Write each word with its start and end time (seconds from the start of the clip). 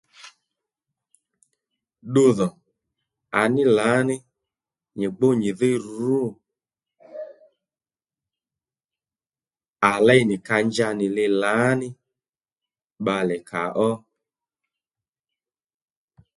Ddu 2.05 2.25
dhò 2.37 2.47
à 3.39 3.41
ní 3.53 3.63
lǎní 3.77 4.15
nyi 4.97 5.07
gbú 5.15 5.27
nyìdhí 5.41 5.71
rǔ 5.97 6.17
à 9.89 9.91
léy 10.07 10.21
nì 10.29 10.35
ka 10.47 10.57
nja 10.67 10.87
nì 10.99 11.05
li 11.15 11.25
lǎnì 11.41 11.87
bbalè 13.01 13.37
kà 13.49 13.63
ó 13.89 13.89